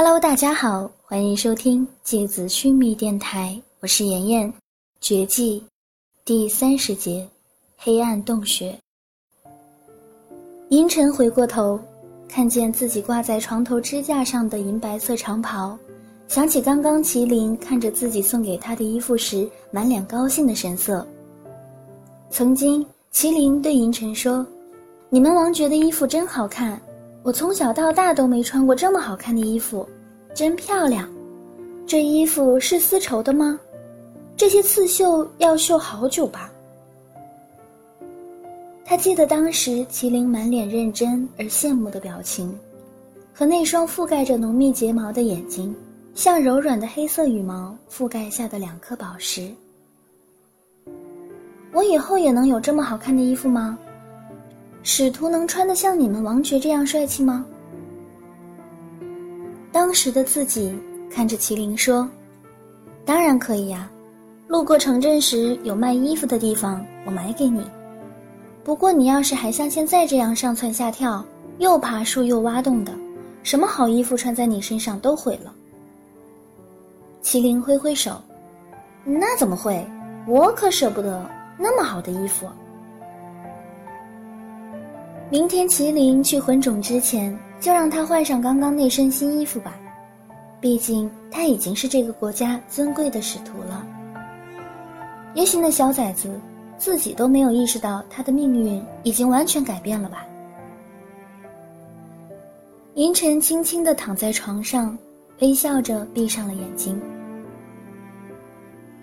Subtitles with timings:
[0.00, 4.54] Hello，大家好，欢迎收听芥子须弥电台，我是妍妍。
[5.00, 5.60] 绝技
[6.24, 7.28] 第三十节，
[7.76, 8.78] 黑暗洞穴。
[10.68, 11.80] 银尘回过头，
[12.28, 15.76] 看见自己挂在床头支架上的银白色长袍，
[16.28, 21.04] 想起刚刚麒麟看着自己送给他的衣服时满脸高兴的神色。
[22.30, 24.46] 曾经，麒麟对银尘说
[25.10, 26.80] ：“你们王爵的衣服真好看。”
[27.28, 29.86] 我从小到大都没穿过这么好看的衣服，
[30.32, 31.06] 真漂亮。
[31.86, 33.60] 这衣服是丝绸的吗？
[34.34, 36.50] 这些刺绣要绣好久吧。
[38.82, 42.58] 他记得当时麒麟满脸认真而羡慕的表情，
[43.34, 45.76] 和那双覆盖着浓密睫毛的眼睛，
[46.14, 49.50] 像柔软的黑色羽毛覆盖下的两颗宝石。
[51.74, 53.78] 我以后也能有这么好看的衣服吗？
[54.90, 57.44] 使徒能穿得像你们王爵这样帅气吗？
[59.70, 60.74] 当时的自己
[61.10, 62.08] 看着麒麟说
[63.04, 63.90] ：“当然可以呀，
[64.46, 67.62] 路过城镇时有卖衣服的地方，我买给你。
[68.64, 71.22] 不过你要是还像现在这样上蹿下跳，
[71.58, 72.90] 又爬树又挖洞的，
[73.42, 75.52] 什么好衣服穿在你身上都毁了。”
[77.22, 78.18] 麒麟挥挥手
[79.04, 79.86] ：“那怎么会？
[80.26, 82.46] 我可舍不得那么好的衣服。”
[85.30, 89.76] 明天麒麟去魂冢之前，就让他换上刚刚那身新衣服吧。
[90.58, 93.86] 毕竟他已经是这个国家尊贵的使徒了。
[95.34, 96.30] 也许那小崽子
[96.78, 100.26] 自己都没有意识到，他的命运已经完全改变了吧。
[102.94, 104.96] 银尘轻轻的躺在床上，
[105.40, 106.98] 微笑着闭上了眼睛。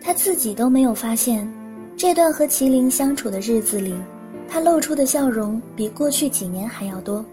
[0.00, 1.48] 他自己都没有发现，
[1.96, 3.94] 这段和麒麟相处的日子里。
[4.50, 7.24] 他露出的笑容比过去几年还要多，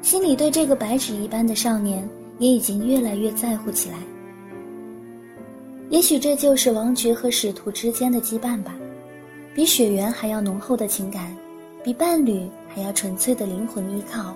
[0.00, 3.98] 心里对这个白纸一般的少年也已经越来越在乎起来。
[5.90, 8.74] 也许这就是王爵和使徒之间的羁绊吧，
[9.54, 11.34] 比血缘还要浓厚的情感，
[11.84, 14.34] 比伴侣还要纯粹的灵魂依靠。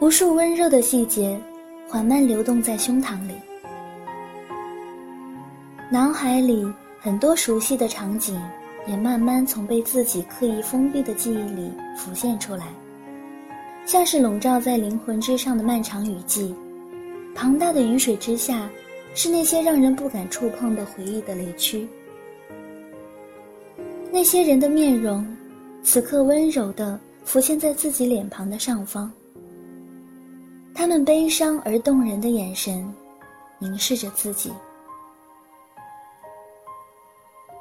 [0.00, 1.38] 无数温热的细节，
[1.88, 3.34] 缓慢流动在胸膛里，
[5.90, 6.66] 脑海里
[7.00, 8.40] 很多熟悉的场景。
[8.86, 12.66] 也慢慢从被自己刻意封闭的记忆里浮现出来，
[13.86, 16.54] 像是笼罩在灵魂之上的漫长雨季，
[17.34, 18.68] 庞大的雨水之下，
[19.14, 21.86] 是那些让人不敢触碰的回忆的雷区。
[24.12, 25.26] 那些人的面容，
[25.82, 29.10] 此刻温柔地浮现在自己脸庞的上方。
[30.74, 32.86] 他们悲伤而动人的眼神，
[33.58, 34.52] 凝视着自己。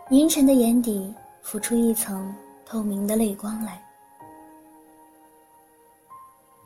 [0.09, 2.33] 银尘的眼底浮出一层
[2.65, 3.81] 透明的泪光来。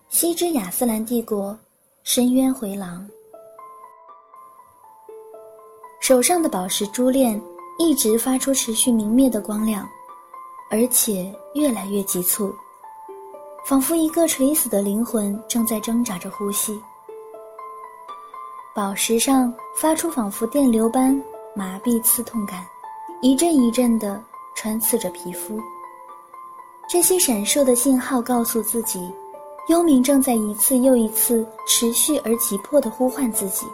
[0.10, 1.58] 西之亚斯兰帝国，
[2.04, 3.08] 深渊回廊，
[6.02, 7.40] 手上的宝石珠链
[7.78, 9.88] 一直发出持续明灭的光亮，
[10.72, 12.54] 而且越来越急促，
[13.66, 16.82] 仿佛一个垂死的灵魂正在挣扎着呼吸。
[18.74, 21.22] 宝石上发出仿佛电流般
[21.56, 22.66] 麻痹刺痛感。
[23.22, 24.24] 一阵一阵的
[24.56, 25.60] 穿刺着皮肤。
[26.88, 29.12] 这些闪烁的信号告诉自己，
[29.70, 33.66] 幽冥正在一次又一次持续而急迫的呼唤自己。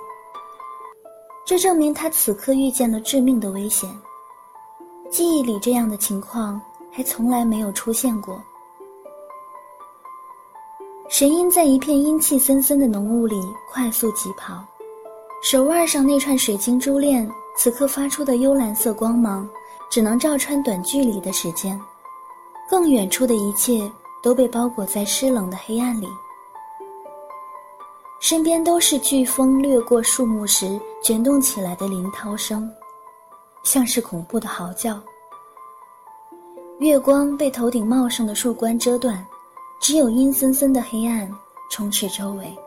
[1.45, 3.89] 这证明他此刻遇见了致命的危险。
[5.11, 6.59] 记忆里这样的情况
[6.89, 8.41] 还从来没有出现过。
[11.09, 13.39] 神鹰在一片阴气森森的浓雾里
[13.69, 14.63] 快速疾跑，
[15.43, 17.29] 手腕上那串水晶珠链。
[17.55, 19.47] 此刻发出的幽蓝色光芒，
[19.89, 21.79] 只能照穿短距离的时间，
[22.69, 23.89] 更远处的一切
[24.21, 26.07] 都被包裹在湿冷的黑暗里。
[28.19, 32.69] 身边都是飓风掠过树木时卷动起来的林涛声，
[33.63, 34.99] 像是恐怖的嚎叫。
[36.79, 39.25] 月光被头顶茂盛的树冠遮断，
[39.79, 41.31] 只有阴森森的黑暗
[41.69, 42.57] 充斥周围。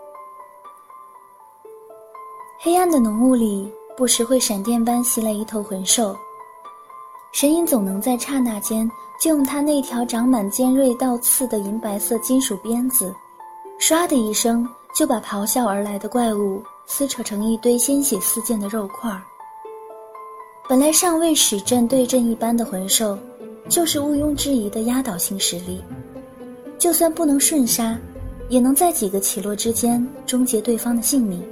[2.61, 3.71] 黑暗的浓雾里。
[3.97, 6.15] 不时会闪电般袭来一头魂兽，
[7.33, 8.89] 神鹰总能在刹那间
[9.19, 13.15] 就用他那条长满尖锐倒刺的银白色金属鞭子，
[13.81, 19.11] 唰的一声就把咆哮而来的怪物撕扯成一堆鲜血四溅的肉块。
[20.69, 23.19] 本来尚未使阵对阵一般的魂兽，
[23.67, 25.83] 就是毋庸置疑的压倒性实力，
[26.79, 27.99] 就算不能瞬杀，
[28.51, 31.43] 也能在几个起落之间终结对方的性命。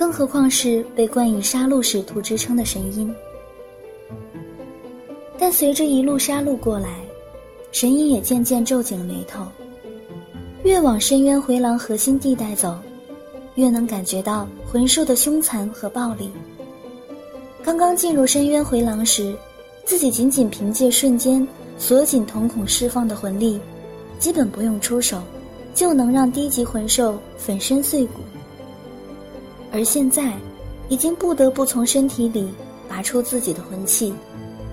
[0.00, 3.14] 更何况是被冠以杀戮使徒之称的神鹰。
[5.38, 7.00] 但随着一路杀戮过来，
[7.70, 9.44] 神鹰也渐渐皱紧了眉头。
[10.62, 12.78] 越往深渊回廊核心地带走，
[13.56, 16.30] 越能感觉到魂兽的凶残和暴力。
[17.62, 19.36] 刚刚进入深渊回廊时，
[19.84, 23.60] 自己仅仅凭借瞬间锁紧瞳孔释放的魂力，
[24.18, 25.20] 基本不用出手，
[25.74, 28.22] 就能让低级魂兽粉身碎骨。
[29.72, 30.34] 而现在，
[30.88, 32.52] 已经不得不从身体里
[32.88, 34.12] 拔出自己的魂器，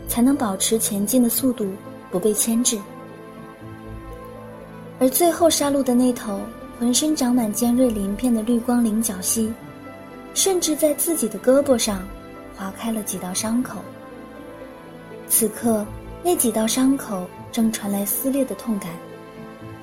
[0.07, 1.67] 才能保持前进的速度
[2.09, 2.79] 不被牵制。
[4.99, 6.39] 而最后杀戮的那头
[6.79, 9.53] 浑身长满尖锐鳞片的绿光菱角蜥，
[10.33, 12.01] 甚至在自己的胳膊上
[12.55, 13.79] 划开了几道伤口。
[15.29, 15.85] 此刻，
[16.23, 18.89] 那几道伤口正传来撕裂的痛感，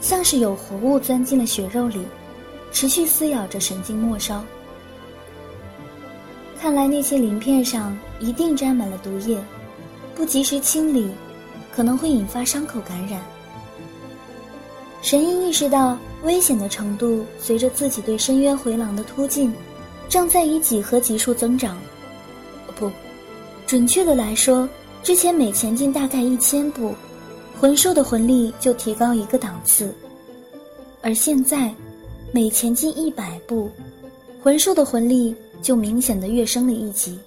[0.01, 2.05] 像是有活物钻进了血肉里，
[2.73, 4.43] 持续撕咬着神经末梢。
[6.65, 9.39] 看来那些鳞片上一定沾满了毒液，
[10.15, 11.11] 不及时清理，
[11.71, 13.21] 可能会引发伤口感染。
[15.03, 19.53] 神医意识到危险的程度随着自己对深渊回廊的突进，
[20.09, 21.77] 正在以几何级数增长。
[22.77, 22.91] 不，
[23.67, 24.67] 准确的来说，
[25.03, 26.95] 之前每前进大概一千步，
[27.61, 29.95] 魂兽的魂力就提高一个档次，
[31.03, 31.75] 而现在，
[32.33, 33.71] 每前进一百步，
[34.43, 35.37] 魂兽的魂力。
[35.65, 37.19] 就明显的跃升了一级，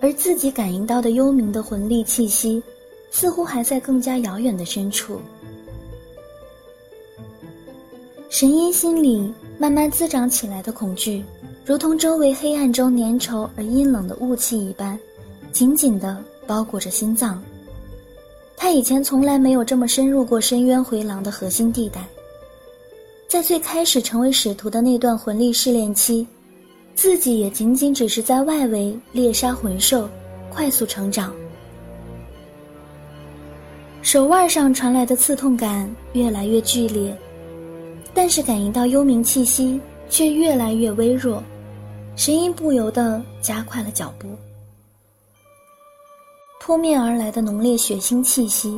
[0.00, 2.62] 而自己感应到的幽冥的魂力气息，
[3.10, 5.20] 似乎还在更加遥远的深处。
[8.30, 11.22] 神音心里慢慢滋长起来的恐惧，
[11.66, 14.98] 如同周围黑暗中粘稠而阴冷的雾气一般，
[15.52, 17.42] 紧紧地包裹着心脏。
[18.56, 22.08] 他以前从来没有这么深入过深渊回廊的核心地带，
[23.28, 26.26] 在最开始成为使徒的那段魂力试炼期。
[26.98, 30.10] 自己也仅仅只是在外围猎杀魂兽，
[30.50, 31.32] 快速成长。
[34.02, 37.16] 手腕上传来的刺痛感越来越剧烈，
[38.12, 39.80] 但是感应到幽冥气息
[40.10, 41.40] 却越来越微弱，
[42.16, 44.26] 神音不由得加快了脚步。
[46.60, 48.76] 扑面而来的浓烈血腥气息，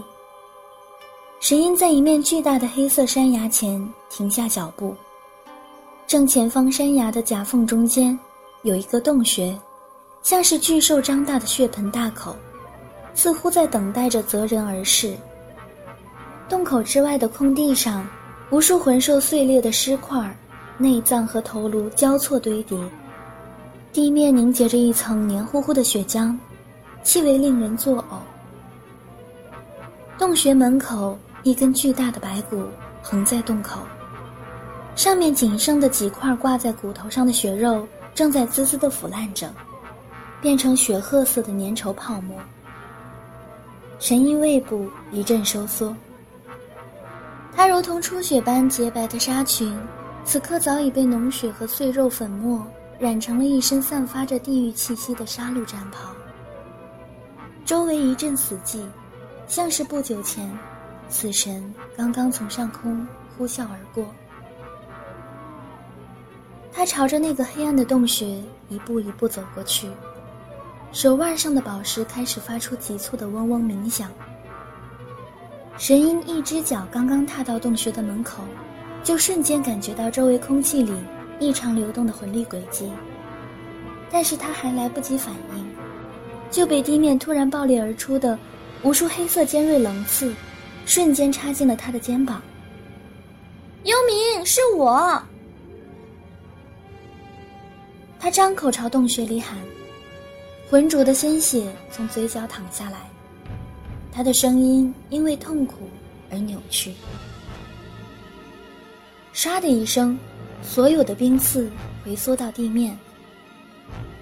[1.40, 4.94] 神音在一面巨大的黑色山崖前停下脚步。
[6.10, 8.18] 正前方山崖的夹缝中间，
[8.62, 9.56] 有一个洞穴，
[10.24, 12.34] 像是巨兽张大的血盆大口，
[13.14, 15.14] 似乎在等待着择人而噬。
[16.48, 18.04] 洞口之外的空地上，
[18.50, 20.36] 无数魂兽碎裂的尸块、
[20.76, 22.76] 内脏和头颅交错堆叠，
[23.92, 26.36] 地面凝结着一层黏糊糊的血浆，
[27.04, 28.18] 气味令人作呕。
[30.18, 32.64] 洞穴门口，一根巨大的白骨
[33.00, 33.78] 横在洞口。
[35.00, 39.50] 上面仅剩的几块挂在骨头上的血肉正在滋滋地腐烂着，
[40.42, 42.38] 变成血褐色的粘稠泡沫。
[43.98, 45.96] 神医胃部一阵收缩，
[47.56, 49.74] 他如同初雪般洁白的纱裙，
[50.22, 52.62] 此刻早已被脓血和碎肉粉末
[52.98, 56.10] 染成了一身散发着地狱气息的杀戮战袍。
[57.64, 58.82] 周围一阵死寂，
[59.48, 60.46] 像是不久前，
[61.08, 63.08] 死神刚刚从上空
[63.38, 64.04] 呼啸而过。
[66.80, 68.24] 他朝着那个黑暗的洞穴
[68.70, 69.86] 一步一步走过去，
[70.92, 74.10] 手腕上的宝石开始发出急促的嗡嗡鸣响。
[75.76, 78.42] 神鹰一只脚刚刚踏到洞穴的门口，
[79.04, 80.90] 就瞬间感觉到周围空气里
[81.38, 82.90] 异常流动的魂力轨迹，
[84.10, 85.70] 但是他还来不及反应，
[86.50, 88.38] 就被地面突然爆裂而出的
[88.82, 90.34] 无数黑色尖锐棱刺，
[90.86, 92.40] 瞬间插进了他的肩膀。
[93.84, 95.22] 幽冥，是我。
[98.22, 99.56] 他张口朝洞穴里喊，
[100.68, 103.08] 浑浊的鲜血从嘴角淌下来，
[104.12, 105.88] 他的声音因为痛苦
[106.30, 106.92] 而扭曲。
[109.34, 110.18] 唰的一声，
[110.62, 111.70] 所有的冰刺
[112.04, 112.96] 回缩到地面。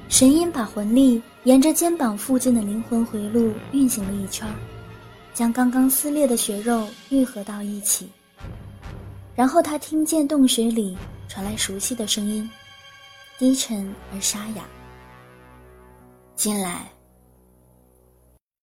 [0.09, 4.47] 神鹰把魂力沿着肩膀附近的灵魂回路运行了一圈，
[5.35, 8.09] 将刚刚撕裂的血肉愈合到一起。
[9.35, 10.97] 然后他听见洞穴里
[11.29, 12.49] 传来熟悉的声音。
[13.39, 14.65] 低沉而沙哑。
[16.35, 16.98] 近来。